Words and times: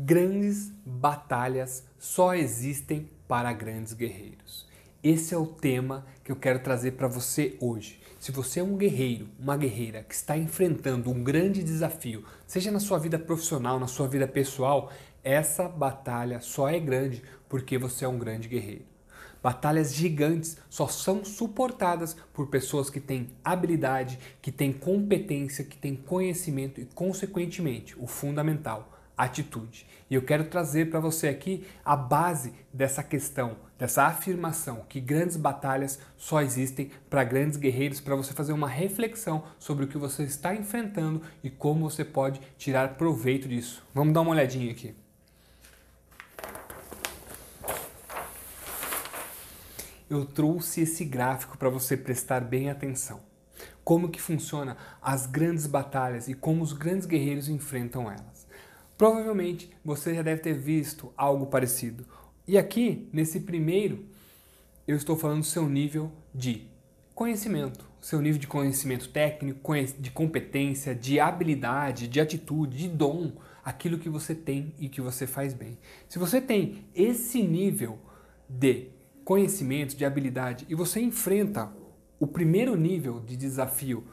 Grandes 0.00 0.72
batalhas 0.86 1.84
só 1.98 2.32
existem 2.32 3.10
para 3.26 3.52
grandes 3.52 3.94
guerreiros. 3.94 4.64
Esse 5.02 5.34
é 5.34 5.36
o 5.36 5.44
tema 5.44 6.06
que 6.22 6.30
eu 6.30 6.36
quero 6.36 6.60
trazer 6.60 6.92
para 6.92 7.08
você 7.08 7.56
hoje. 7.60 8.00
Se 8.20 8.30
você 8.30 8.60
é 8.60 8.62
um 8.62 8.76
guerreiro, 8.76 9.26
uma 9.40 9.56
guerreira 9.56 10.04
que 10.04 10.14
está 10.14 10.36
enfrentando 10.36 11.10
um 11.10 11.24
grande 11.24 11.64
desafio, 11.64 12.24
seja 12.46 12.70
na 12.70 12.78
sua 12.78 12.96
vida 12.96 13.18
profissional, 13.18 13.80
na 13.80 13.88
sua 13.88 14.06
vida 14.06 14.28
pessoal, 14.28 14.92
essa 15.24 15.68
batalha 15.68 16.40
só 16.40 16.68
é 16.68 16.78
grande 16.78 17.20
porque 17.48 17.76
você 17.76 18.04
é 18.04 18.08
um 18.08 18.20
grande 18.20 18.46
guerreiro. 18.46 18.84
Batalhas 19.42 19.92
gigantes 19.92 20.58
só 20.70 20.86
são 20.86 21.24
suportadas 21.24 22.14
por 22.32 22.46
pessoas 22.46 22.88
que 22.88 23.00
têm 23.00 23.30
habilidade, 23.44 24.16
que 24.40 24.52
têm 24.52 24.72
competência, 24.72 25.64
que 25.64 25.76
têm 25.76 25.96
conhecimento 25.96 26.80
e, 26.80 26.86
consequentemente, 26.86 27.96
o 27.98 28.06
fundamental, 28.06 28.92
atitude. 29.18 29.84
E 30.08 30.14
eu 30.14 30.22
quero 30.22 30.44
trazer 30.44 30.88
para 30.88 31.00
você 31.00 31.28
aqui 31.28 31.66
a 31.84 31.94
base 31.96 32.54
dessa 32.72 33.02
questão, 33.02 33.56
dessa 33.76 34.04
afirmação 34.04 34.86
que 34.88 35.00
grandes 35.00 35.36
batalhas 35.36 35.98
só 36.16 36.40
existem 36.40 36.90
para 37.10 37.24
grandes 37.24 37.58
guerreiros, 37.58 38.00
para 38.00 38.16
você 38.16 38.32
fazer 38.32 38.52
uma 38.52 38.68
reflexão 38.68 39.44
sobre 39.58 39.84
o 39.84 39.88
que 39.88 39.98
você 39.98 40.22
está 40.22 40.54
enfrentando 40.54 41.20
e 41.42 41.50
como 41.50 41.90
você 41.90 42.04
pode 42.04 42.40
tirar 42.56 42.94
proveito 42.94 43.48
disso. 43.48 43.84
Vamos 43.92 44.14
dar 44.14 44.22
uma 44.22 44.30
olhadinha 44.30 44.70
aqui. 44.70 44.94
Eu 50.08 50.24
trouxe 50.24 50.82
esse 50.82 51.04
gráfico 51.04 51.58
para 51.58 51.68
você 51.68 51.94
prestar 51.94 52.40
bem 52.40 52.70
atenção. 52.70 53.20
Como 53.84 54.08
que 54.08 54.20
funciona 54.20 54.76
as 55.02 55.26
grandes 55.26 55.66
batalhas 55.66 56.28
e 56.28 56.34
como 56.34 56.62
os 56.62 56.72
grandes 56.72 57.04
guerreiros 57.04 57.48
enfrentam 57.48 58.10
elas. 58.10 58.37
Provavelmente 58.98 59.70
você 59.84 60.12
já 60.12 60.22
deve 60.22 60.42
ter 60.42 60.54
visto 60.54 61.12
algo 61.16 61.46
parecido. 61.46 62.04
E 62.48 62.58
aqui, 62.58 63.08
nesse 63.12 63.38
primeiro, 63.38 64.04
eu 64.88 64.96
estou 64.96 65.16
falando 65.16 65.40
do 65.40 65.46
seu 65.46 65.68
nível 65.68 66.10
de 66.34 66.66
conhecimento, 67.14 67.88
seu 68.00 68.20
nível 68.20 68.40
de 68.40 68.48
conhecimento 68.48 69.08
técnico, 69.08 69.72
de 70.00 70.10
competência, 70.10 70.96
de 70.96 71.20
habilidade, 71.20 72.08
de 72.08 72.20
atitude, 72.20 72.76
de 72.76 72.88
dom, 72.88 73.32
aquilo 73.64 73.98
que 73.98 74.08
você 74.08 74.34
tem 74.34 74.74
e 74.80 74.88
que 74.88 75.00
você 75.00 75.28
faz 75.28 75.54
bem. 75.54 75.78
Se 76.08 76.18
você 76.18 76.40
tem 76.40 76.84
esse 76.92 77.40
nível 77.40 78.00
de 78.48 78.88
conhecimento, 79.24 79.94
de 79.94 80.04
habilidade 80.04 80.66
e 80.68 80.74
você 80.74 81.00
enfrenta 81.00 81.70
o 82.18 82.26
primeiro 82.26 82.74
nível 82.74 83.20
de 83.20 83.36
desafio 83.36 84.04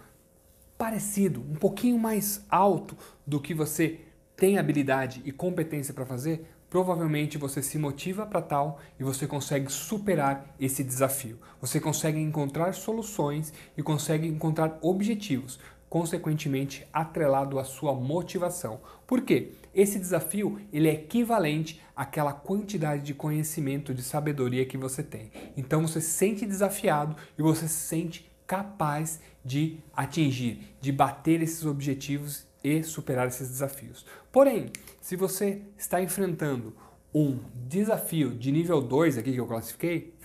parecido, 0.77 1.41
um 1.41 1.55
pouquinho 1.55 1.97
mais 1.97 2.45
alto 2.49 2.95
do 3.25 3.39
que 3.39 3.53
você 3.53 4.04
tem 4.35 4.57
habilidade 4.57 5.21
e 5.25 5.31
competência 5.31 5.93
para 5.93 6.05
fazer, 6.05 6.45
provavelmente 6.69 7.37
você 7.37 7.61
se 7.61 7.77
motiva 7.77 8.25
para 8.25 8.41
tal 8.41 8.79
e 8.99 9.03
você 9.03 9.25
consegue 9.25 9.71
superar 9.71 10.53
esse 10.59 10.83
desafio. 10.83 11.39
Você 11.61 11.79
consegue 11.79 12.19
encontrar 12.19 12.73
soluções 12.73 13.53
e 13.77 13.81
consegue 13.81 14.27
encontrar 14.27 14.77
objetivos, 14.81 15.59
consequentemente 15.87 16.85
atrelado 16.91 17.57
à 17.57 17.63
sua 17.63 17.93
motivação. 17.93 18.81
Por 19.07 19.21
quê? 19.21 19.53
Esse 19.73 19.97
desafio 19.97 20.59
ele 20.73 20.89
é 20.89 20.93
equivalente 20.93 21.81
àquela 21.95 22.33
quantidade 22.33 23.03
de 23.03 23.13
conhecimento, 23.13 23.93
de 23.93 24.03
sabedoria 24.03 24.65
que 24.65 24.77
você 24.77 25.01
tem. 25.01 25.31
Então 25.55 25.87
você 25.87 26.01
se 26.01 26.09
sente 26.09 26.45
desafiado 26.45 27.15
e 27.37 27.41
você 27.41 27.67
se 27.67 27.87
sente 27.87 28.29
capaz 28.45 29.21
de 29.43 29.77
atingir, 29.95 30.75
de 30.81 30.91
bater 30.91 31.41
esses 31.41 31.65
objetivos 31.65 32.45
e 32.65 32.83
superar 32.83 33.27
esses 33.27 33.47
desafios. 33.47 34.03
Porém, 34.31 34.71
se 34.99 35.15
você 35.15 35.61
está 35.77 36.01
enfrentando 36.01 36.75
um 37.13 37.39
desafio 37.53 38.31
de 38.31 38.51
nível 38.51 38.81
2 38.81 39.19
aqui 39.19 39.33
que 39.33 39.39
eu 39.39 39.45
classifiquei, 39.45 40.15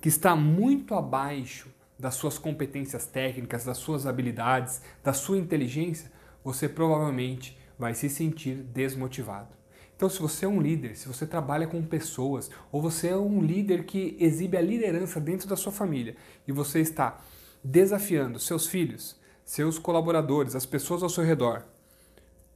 que 0.00 0.08
está 0.08 0.34
muito 0.34 0.96
abaixo 0.96 1.68
das 1.96 2.16
suas 2.16 2.36
competências 2.36 3.06
técnicas, 3.06 3.64
das 3.64 3.78
suas 3.78 4.08
habilidades, 4.08 4.82
da 5.02 5.12
sua 5.12 5.38
inteligência, 5.38 6.10
você 6.42 6.68
provavelmente 6.68 7.56
vai 7.78 7.94
se 7.94 8.08
sentir 8.08 8.56
desmotivado. 8.56 9.56
Então, 9.96 10.08
se 10.08 10.20
você 10.20 10.46
é 10.46 10.48
um 10.48 10.60
líder, 10.60 10.96
se 10.96 11.06
você 11.06 11.26
trabalha 11.26 11.66
com 11.68 11.80
pessoas, 11.82 12.50
ou 12.72 12.82
você 12.82 13.08
é 13.08 13.16
um 13.16 13.40
líder 13.40 13.84
que 13.84 14.16
exibe 14.18 14.56
a 14.56 14.60
liderança 14.60 15.20
dentro 15.20 15.48
da 15.48 15.56
sua 15.56 15.72
família 15.72 16.16
e 16.46 16.50
você 16.50 16.80
está 16.80 17.20
desafiando 17.62 18.38
seus 18.38 18.66
filhos, 18.66 19.17
seus 19.48 19.78
colaboradores, 19.78 20.54
as 20.54 20.66
pessoas 20.66 21.02
ao 21.02 21.08
seu 21.08 21.24
redor, 21.24 21.64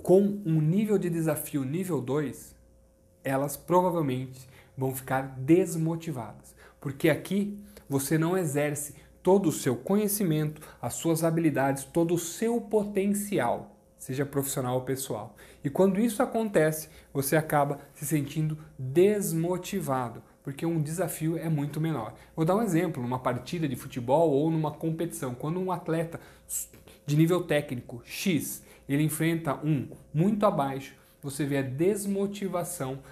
com 0.03 0.21
um 0.45 0.61
nível 0.61 0.99
de 0.99 1.09
desafio 1.09 1.65
nível 1.65 2.03
2, 2.03 2.55
elas 3.25 3.57
provavelmente 3.57 4.47
vão 4.77 4.95
ficar 4.95 5.23
desmotivadas. 5.39 6.55
Porque 6.79 7.09
aqui 7.09 7.59
você 7.89 8.19
não 8.19 8.37
exerce 8.37 8.95
todo 9.23 9.49
o 9.49 9.53
seu 9.53 9.75
conhecimento, 9.75 10.61
as 10.83 10.93
suas 10.93 11.25
habilidades, 11.25 11.83
todo 11.83 12.13
o 12.13 12.19
seu 12.19 12.61
potencial, 12.61 13.75
seja 13.97 14.27
profissional 14.27 14.75
ou 14.75 14.83
pessoal. 14.83 15.35
E 15.65 15.71
quando 15.71 15.99
isso 15.99 16.23
acontece, 16.23 16.91
você 17.11 17.37
acaba 17.37 17.79
se 17.95 18.05
sentindo 18.05 18.59
desmotivado, 18.79 20.23
porque 20.43 20.67
um 20.67 20.83
desafio 20.83 21.39
é 21.39 21.49
muito 21.49 21.81
menor. 21.81 22.13
Vou 22.37 22.45
dar 22.45 22.57
um 22.57 22.63
exemplo, 22.63 23.03
numa 23.03 23.19
partida 23.19 23.67
de 23.67 23.77
futebol 23.77 24.31
ou 24.31 24.51
numa 24.51 24.73
competição, 24.73 25.35
quando 25.35 25.59
um 25.59 25.73
atleta 25.73 26.21
de 27.07 27.17
nível 27.17 27.43
técnico 27.43 28.03
X, 28.05 28.63
ele 28.89 29.03
enfrenta 29.03 29.55
um 29.65 29.89
muito 30.13 30.45
abaixo, 30.47 30.95
você 31.23 31.45
vê 31.45 31.59
a 31.59 31.63
desmotivação 31.63 33.03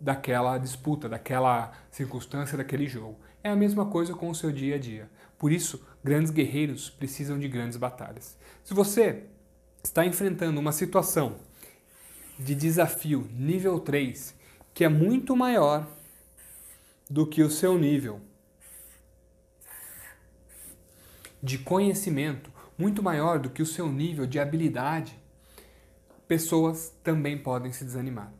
daquela 0.00 0.58
disputa, 0.58 1.08
daquela 1.08 1.72
circunstância, 1.90 2.56
daquele 2.56 2.86
jogo. 2.86 3.18
É 3.42 3.50
a 3.50 3.56
mesma 3.56 3.86
coisa 3.86 4.14
com 4.14 4.28
o 4.28 4.34
seu 4.34 4.50
dia 4.52 4.74
a 4.74 4.78
dia. 4.78 5.08
Por 5.38 5.52
isso, 5.52 5.84
grandes 6.02 6.30
guerreiros 6.30 6.90
precisam 6.90 7.38
de 7.38 7.48
grandes 7.48 7.76
batalhas. 7.76 8.36
Se 8.64 8.74
você 8.74 9.24
está 9.82 10.04
enfrentando 10.04 10.58
uma 10.58 10.72
situação 10.72 11.36
de 12.38 12.54
desafio 12.54 13.28
nível 13.32 13.78
3, 13.80 14.34
que 14.74 14.84
é 14.84 14.88
muito 14.88 15.36
maior 15.36 15.86
do 17.08 17.26
que 17.26 17.42
o 17.42 17.50
seu 17.50 17.78
nível 17.78 18.20
de 21.42 21.58
conhecimento, 21.58 22.50
muito 22.78 23.02
maior 23.02 23.38
do 23.38 23.50
que 23.50 23.62
o 23.62 23.66
seu 23.66 23.88
nível 23.88 24.26
de 24.26 24.38
habilidade, 24.38 25.18
pessoas 26.26 26.92
também 27.02 27.38
podem 27.38 27.72
se 27.72 27.84
desanimar. 27.84 28.32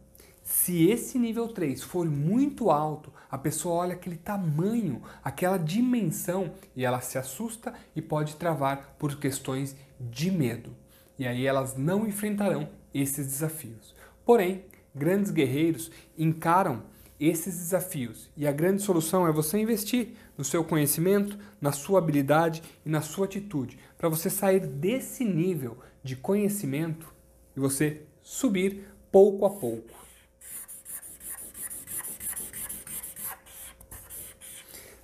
Se 0.42 0.88
esse 0.88 1.19
nível 1.19 1.48
3 1.48 1.82
for 1.82 2.06
muito 2.06 2.70
alto, 2.70 3.12
a 3.28 3.36
pessoa 3.36 3.74
olha 3.74 3.94
aquele 3.94 4.16
tamanho, 4.16 5.02
aquela 5.22 5.58
dimensão 5.58 6.52
e 6.76 6.84
ela 6.84 7.00
se 7.00 7.19
assusta 7.19 7.74
e 7.97 8.00
pode 8.00 8.36
travar 8.36 8.94
por 8.97 9.19
questões 9.19 9.74
de 9.98 10.30
medo. 10.30 10.70
E 11.18 11.26
aí 11.26 11.44
elas 11.44 11.76
não 11.76 12.06
enfrentarão 12.06 12.68
esses 12.94 13.26
desafios. 13.26 13.94
Porém, 14.24 14.64
grandes 14.94 15.32
guerreiros 15.32 15.91
encaram 16.16 16.84
esses 17.18 17.56
desafios. 17.56 18.30
E 18.36 18.47
a 18.47 18.53
grande 18.53 18.82
solução 18.82 19.26
é 19.26 19.32
você 19.32 19.58
investir 19.58 20.14
no 20.36 20.44
seu 20.44 20.62
conhecimento, 20.62 21.38
na 21.60 21.72
sua 21.72 21.98
habilidade 21.98 22.62
e 22.84 22.88
na 22.88 23.00
sua 23.00 23.24
atitude, 23.24 23.78
para 24.06 24.16
você 24.16 24.30
sair 24.30 24.60
desse 24.60 25.24
nível 25.24 25.78
de 26.00 26.14
conhecimento 26.14 27.12
e 27.56 27.58
você 27.58 28.02
subir 28.22 28.86
pouco 29.10 29.44
a 29.44 29.50
pouco. 29.50 29.96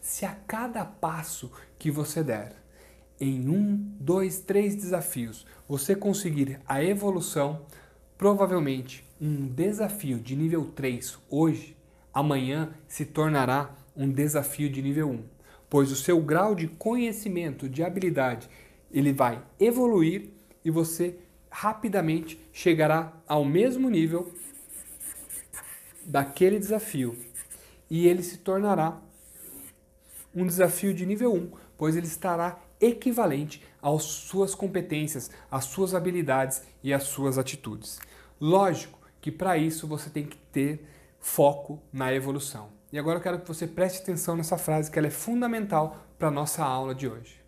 Se 0.01 0.25
a 0.25 0.37
cada 0.47 0.85
passo 0.85 1.51
que 1.81 1.91
você 1.91 2.23
der, 2.23 2.55
em 3.21 3.49
um, 3.49 3.75
dois, 3.99 4.39
três 4.39 4.77
desafios, 4.77 5.45
você 5.67 5.97
conseguir 5.97 6.61
a 6.65 6.81
evolução, 6.85 7.67
provavelmente 8.17 9.05
um 9.21 9.49
desafio 9.49 10.21
de 10.21 10.37
nível 10.37 10.67
3 10.67 11.19
hoje 11.29 11.77
amanhã 12.15 12.73
se 12.87 13.05
tornará 13.05 13.75
um 13.97 14.09
desafio 14.09 14.71
de 14.71 14.81
nível 14.81 15.11
1, 15.11 15.25
pois 15.69 15.91
o 15.91 15.97
seu 15.97 16.21
grau 16.21 16.55
de 16.55 16.69
conhecimento, 16.69 17.69
de 17.69 17.83
habilidade, 17.83 18.49
ele 18.93 19.13
vai 19.13 19.43
evoluir 19.59 20.31
e 20.65 20.71
você 20.71 21.19
rapidamente 21.51 22.41
chegará 22.53 23.13
ao 23.27 23.45
mesmo 23.45 23.89
nível 23.91 24.33
daquele 26.05 26.59
desafio 26.59 27.17
e 27.91 28.07
ele 28.09 28.23
se 28.23 28.39
tornará 28.39 29.01
um 30.35 30.47
desafio 30.47 30.95
de 30.95 31.05
nível 31.05 31.35
1, 31.35 31.51
pois 31.77 31.95
ele 31.95 32.07
estará 32.07 32.59
equivalente 32.81 33.63
às 33.81 34.03
suas 34.03 34.55
competências, 34.55 35.31
às 35.51 35.67
suas 35.67 35.95
habilidades 35.95 36.63
e 36.83 36.93
às 36.93 37.05
suas 37.05 37.39
atitudes. 37.39 38.01
Lógico 38.41 38.99
que 39.21 39.31
para 39.31 39.57
isso 39.59 39.87
você 39.87 40.11
tem 40.11 40.25
que 40.25 40.37
ter 40.37 40.85
foco 41.21 41.81
na 41.93 42.13
evolução. 42.13 42.71
E 42.93 42.99
agora 42.99 43.19
eu 43.19 43.23
quero 43.23 43.41
que 43.41 43.49
você 43.49 43.67
preste 43.67 44.03
atenção 44.03 44.37
nessa 44.37 44.59
frase 44.59 44.91
que 44.91 44.99
ela 44.99 45.09
é 45.09 45.11
fundamental 45.11 46.05
para 46.19 46.29
a 46.29 46.31
nossa 46.31 46.65
aula 46.65 46.95
de 46.95 47.09
hoje. 47.09 47.41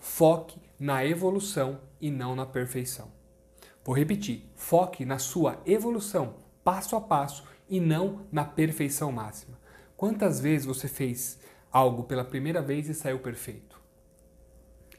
Foque 0.00 0.60
na 0.78 1.04
evolução 1.04 1.80
e 2.00 2.10
não 2.10 2.34
na 2.34 2.46
perfeição. 2.46 3.10
Vou 3.84 3.94
repetir: 3.94 4.44
foque 4.54 5.04
na 5.04 5.18
sua 5.18 5.60
evolução, 5.64 6.34
passo 6.64 6.96
a 6.96 7.00
passo, 7.00 7.44
e 7.68 7.80
não 7.80 8.26
na 8.30 8.44
perfeição 8.44 9.10
máxima. 9.12 9.58
Quantas 9.96 10.40
vezes 10.40 10.66
você 10.66 10.88
fez 10.88 11.38
algo 11.72 12.04
pela 12.04 12.24
primeira 12.24 12.60
vez 12.60 12.88
e 12.88 12.94
saiu 12.94 13.18
perfeito? 13.18 13.76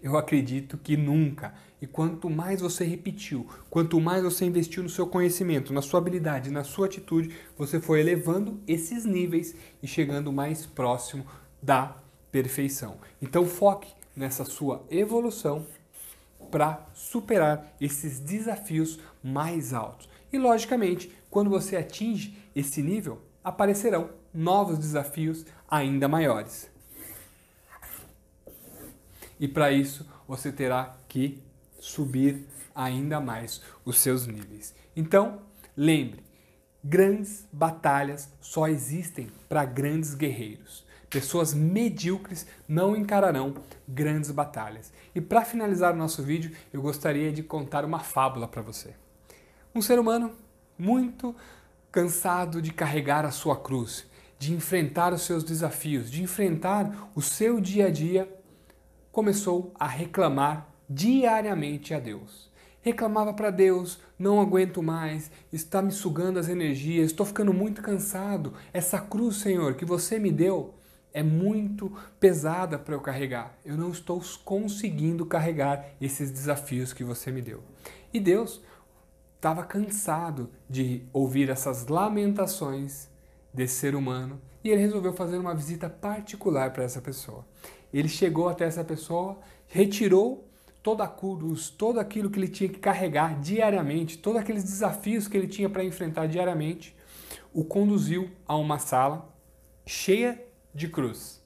Eu 0.02 0.16
acredito 0.18 0.78
que 0.78 0.96
nunca. 0.96 1.54
E 1.82 1.86
quanto 1.86 2.30
mais 2.30 2.62
você 2.62 2.84
repetiu, 2.84 3.48
quanto 3.70 4.00
mais 4.00 4.24
você 4.24 4.46
investiu 4.46 4.82
no 4.82 4.90
seu 4.90 5.06
conhecimento, 5.06 5.74
na 5.74 5.82
sua 5.82 6.00
habilidade, 6.00 6.50
na 6.50 6.64
sua 6.64 6.88
atitude, 6.88 7.36
você 7.58 7.80
foi 7.80 8.00
elevando 8.00 8.60
esses 8.68 9.06
níveis 9.06 9.56
e 9.82 9.88
chegando 9.88 10.32
mais 10.32 10.66
próximo 10.66 11.26
da 11.62 11.98
perfeição. 12.32 12.98
Então 13.22 13.46
foque 13.46 13.94
nessa 14.18 14.44
sua 14.44 14.84
evolução 14.90 15.66
para 16.52 16.86
superar 16.94 17.74
esses 17.80 18.19
desafios 18.19 19.00
mais 19.24 19.74
altos. 19.74 20.10
E 20.34 20.38
logicamente, 20.38 21.16
quando 21.30 21.50
você 21.50 21.78
atinge 21.78 22.38
esse 22.56 22.81
nível, 22.81 23.22
aparecerão 23.44 24.10
novos 24.34 24.78
desafios 24.78 25.46
ainda 25.69 26.08
maiores. 26.08 26.69
E 29.40 29.48
para 29.48 29.72
isso, 29.72 30.06
você 30.28 30.52
terá 30.52 30.98
que 31.08 31.42
subir 31.80 32.48
ainda 32.74 33.19
mais 33.19 33.62
os 33.86 34.00
seus 34.00 34.25
níveis. 34.25 34.74
Então, 34.96 35.42
lembre, 35.75 36.24
grandes 36.84 37.48
batalhas 37.52 38.34
só 38.42 38.68
existem 38.68 39.30
para 39.48 39.64
grandes 39.64 40.16
guerreiros. 40.16 40.87
Pessoas 41.09 41.54
medíocres 41.54 42.45
não 42.68 42.95
encararão 42.95 43.56
grandes 43.88 44.30
batalhas. 44.30 44.92
E 45.15 45.21
para 45.21 45.45
finalizar 45.45 45.94
o 45.94 45.98
nosso 45.98 46.21
vídeo, 46.21 46.56
eu 46.74 46.81
gostaria 46.81 47.31
de 47.31 47.42
contar 47.42 47.86
uma 47.86 48.00
fábula 48.00 48.48
para 48.48 48.62
você. 48.62 48.94
Um 49.74 49.81
ser 49.81 50.00
humano 50.00 50.33
muito 50.77 51.36
cansado 51.92 52.62
de 52.62 52.71
carregar 52.71 53.25
a 53.25 53.31
sua 53.31 53.56
cruz, 53.56 54.06
de 54.38 54.54
enfrentar 54.54 55.13
os 55.13 55.21
seus 55.21 55.44
desafios, 55.44 56.12
de 56.12 56.21
enfrentar 56.21 57.09
o 57.15 57.21
seu 57.21 57.59
dia 57.59 57.88
a 57.88 57.89
dia, 57.89 58.31
começou 59.12 59.71
a 59.80 59.88
reclamar 59.88 60.68
diariamente 60.89 61.94
a 61.94 62.00
Deus. 62.00 62.51
Reclamava 62.81 63.33
para 63.33 63.50
Deus: 63.50 64.00
não 64.18 64.39
aguento 64.39 64.83
mais, 64.83 65.31
está 65.51 65.81
me 65.81 65.92
sugando 65.92 66.38
as 66.38 66.48
energias, 66.48 67.07
estou 67.07 67.25
ficando 67.25 67.54
muito 67.54 67.81
cansado. 67.81 68.54
Essa 68.71 69.00
cruz, 69.00 69.38
Senhor, 69.38 69.74
que 69.75 69.86
você 69.86 70.19
me 70.19 70.31
deu, 70.31 70.75
é 71.18 71.24
muito 71.24 71.92
pesada 72.19 72.78
para 72.78 72.94
eu 72.94 73.02
carregar. 73.02 73.58
Eu 73.66 73.75
não 73.75 73.90
estou 73.90 74.22
conseguindo 74.46 75.25
carregar 75.25 75.84
esses 76.00 76.30
desafios 76.30 76.94
que 76.94 77.04
você 77.04 77.31
me 77.31 77.42
deu. 77.42 77.64
E 78.14 78.19
Deus 78.19 78.62
estava 79.36 79.64
cansado 79.64 80.52
de 80.69 81.02
ouvir 81.12 81.50
essas 81.50 81.88
lamentações 81.88 83.10
desse 83.52 83.80
ser 83.80 83.96
humano 83.96 84.40
e 84.64 84.69
ele 84.69 84.81
resolveu 84.81 85.12
fazer 85.12 85.40
uma 85.40 85.56
visita 85.56 85.90
particular 85.90 86.72
para 86.72 86.84
essa 86.84 87.02
pessoa. 87.02 87.44
Ele 87.92 88.08
chegou 88.08 88.48
até 88.48 88.66
essa 88.66 88.84
pessoa, 88.84 89.40
retirou 89.66 90.48
toda 90.84 91.04
a 91.04 91.08
cruz, 91.08 91.68
todo 91.72 92.00
aquilo 92.00 92.30
que 92.30 92.38
ele 92.38 92.48
tinha 92.48 92.69
que 92.69 92.78
carregar 92.78 93.40
diariamente, 93.40 94.19
todos 94.19 94.40
aqueles 94.40 94.64
desafios 94.64 95.28
que 95.28 95.36
ele 95.36 95.48
tinha 95.48 95.68
para 95.68 95.84
enfrentar 95.84 96.28
diariamente, 96.28 96.96
o 97.52 97.64
conduziu 97.64 98.30
a 98.48 98.56
uma 98.56 98.78
sala 98.78 99.36
cheia 99.84 100.47
de 100.78 100.88
cruz. 100.88 101.42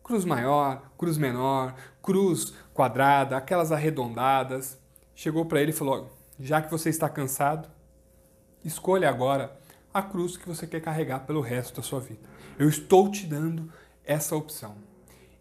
Cruz 0.00 0.24
maior, 0.24 0.92
cruz 0.96 1.18
menor, 1.18 1.74
cruz 2.00 2.54
quadrada, 2.72 3.36
aquelas 3.36 3.72
arredondadas. 3.72 4.78
Chegou 5.12 5.44
para 5.44 5.60
ele 5.60 5.72
e 5.72 5.74
falou: 5.74 6.16
já 6.38 6.62
que 6.62 6.70
você 6.70 6.88
está 6.88 7.08
cansado, 7.08 7.68
escolha 8.64 9.08
agora 9.08 9.58
a 9.92 10.00
cruz 10.00 10.36
que 10.36 10.48
você 10.48 10.68
quer 10.68 10.80
carregar 10.80 11.26
pelo 11.26 11.40
resto 11.40 11.76
da 11.76 11.82
sua 11.82 11.98
vida. 11.98 12.20
Eu 12.56 12.68
estou 12.68 13.10
te 13.10 13.26
dando 13.26 13.72
essa 14.04 14.36
opção. 14.36 14.76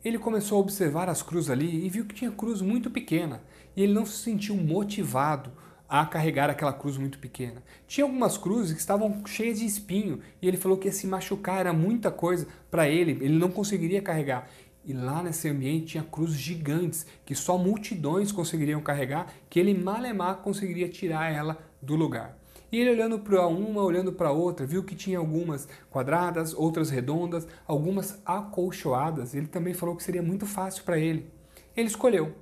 Ele 0.03 0.17
começou 0.17 0.57
a 0.57 0.61
observar 0.61 1.07
as 1.07 1.21
cruzes 1.21 1.51
ali 1.51 1.85
e 1.85 1.89
viu 1.89 2.05
que 2.05 2.15
tinha 2.15 2.31
cruz 2.31 2.61
muito 2.61 2.89
pequena 2.89 3.43
e 3.75 3.83
ele 3.83 3.93
não 3.93 4.07
se 4.07 4.17
sentiu 4.23 4.55
motivado 4.55 5.51
a 5.89 6.05
carregar 6.05 6.49
aquela 6.49 6.71
cruz 6.71 6.97
muito 6.97 7.17
pequena. 7.17 7.63
Tinha 7.87 8.05
algumas 8.05 8.37
cruzes 8.37 8.73
que 8.73 8.79
estavam 8.79 9.25
cheias 9.25 9.59
de 9.59 9.65
espinho 9.65 10.19
e 10.39 10.47
ele 10.47 10.55
falou 10.55 10.77
que 10.77 10.87
ia 10.87 10.91
se 10.91 11.07
machucar, 11.07 11.59
era 11.59 11.73
muita 11.73 12.11
coisa 12.11 12.47
para 12.69 12.87
ele, 12.87 13.13
ele 13.23 13.39
não 13.39 13.49
conseguiria 13.49 14.01
carregar. 14.01 14.47
E 14.85 14.93
lá 14.93 15.23
nesse 15.23 15.49
ambiente 15.49 15.87
tinha 15.87 16.03
cruzes 16.03 16.39
gigantes 16.39 17.05
que 17.25 17.33
só 17.33 17.57
multidões 17.57 18.31
conseguiriam 18.31 18.81
carregar, 18.81 19.33
que 19.49 19.59
ele 19.59 19.73
malemar 19.73 20.37
conseguiria 20.37 20.87
tirar 20.87 21.33
ela 21.33 21.57
do 21.81 21.95
lugar. 21.95 22.37
E 22.71 22.79
ele 22.79 22.91
olhando 22.91 23.17
para 23.17 23.47
uma, 23.47 23.81
olhando 23.81 24.13
para 24.13 24.31
outra, 24.31 24.65
viu 24.65 24.83
que 24.83 24.95
tinha 24.95 25.17
algumas 25.17 25.67
quadradas, 25.89 26.53
outras 26.53 26.91
redondas, 26.91 27.47
algumas 27.67 28.21
acolchoadas. 28.23 29.33
Ele 29.33 29.47
também 29.47 29.73
falou 29.73 29.95
que 29.95 30.03
seria 30.03 30.21
muito 30.21 30.45
fácil 30.45 30.83
para 30.83 30.99
ele. 30.99 31.27
Ele 31.75 31.87
escolheu, 31.87 32.35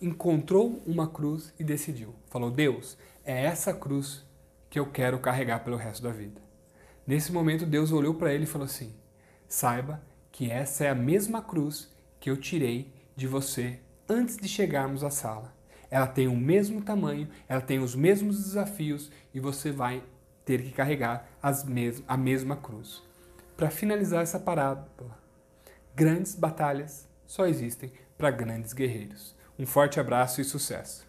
encontrou 0.00 0.82
uma 0.86 1.08
cruz 1.08 1.52
e 1.58 1.64
decidiu. 1.64 2.14
Falou: 2.28 2.50
Deus, 2.50 2.96
é 3.24 3.44
essa 3.44 3.74
cruz 3.74 4.24
que 4.70 4.78
eu 4.78 4.86
quero 4.86 5.18
carregar 5.18 5.64
pelo 5.64 5.76
resto 5.76 6.02
da 6.02 6.10
vida. 6.10 6.40
Nesse 7.06 7.32
momento, 7.32 7.64
Deus 7.64 7.90
olhou 7.90 8.14
para 8.14 8.32
ele 8.32 8.44
e 8.44 8.46
falou 8.46 8.66
assim: 8.66 8.94
Saiba 9.48 10.02
que 10.30 10.50
essa 10.50 10.84
é 10.84 10.90
a 10.90 10.94
mesma 10.94 11.42
cruz 11.42 11.90
que 12.20 12.30
eu 12.30 12.36
tirei 12.36 12.92
de 13.16 13.26
você 13.26 13.80
antes 14.08 14.36
de 14.36 14.48
chegarmos 14.48 15.02
à 15.02 15.10
sala. 15.10 15.54
Ela 15.90 16.06
tem 16.06 16.28
o 16.28 16.36
mesmo 16.36 16.82
tamanho, 16.82 17.28
ela 17.48 17.60
tem 17.60 17.78
os 17.78 17.94
mesmos 17.94 18.44
desafios 18.44 19.10
e 19.32 19.40
você 19.40 19.72
vai 19.72 20.02
ter 20.44 20.62
que 20.62 20.70
carregar 20.70 21.28
mes 21.66 22.02
a 22.06 22.16
mesma 22.16 22.56
cruz. 22.56 23.02
Para 23.56 23.70
finalizar 23.70 24.22
essa 24.22 24.38
parábola, 24.38 25.18
grandes 25.94 26.34
batalhas 26.34 27.08
só 27.26 27.46
existem 27.46 27.92
para 28.16 28.30
grandes 28.30 28.72
guerreiros. 28.72 29.34
Um 29.58 29.66
forte 29.66 29.98
abraço 29.98 30.40
e 30.40 30.44
sucesso! 30.44 31.07